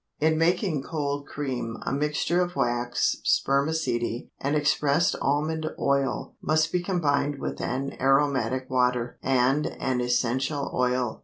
In 0.19 0.35
making 0.35 0.81
cold 0.81 1.27
cream, 1.27 1.77
a 1.83 1.93
mixture 1.93 2.41
of 2.41 2.55
wax, 2.55 3.17
spermaceti, 3.23 4.31
and 4.39 4.55
expressed 4.55 5.15
almond 5.21 5.67
oil 5.77 6.33
must 6.41 6.71
be 6.71 6.81
combined 6.81 7.37
with 7.37 7.61
an 7.61 7.95
aromatic 8.01 8.67
water 8.67 9.19
and 9.21 9.67
an 9.67 10.01
essential 10.01 10.71
oil. 10.73 11.19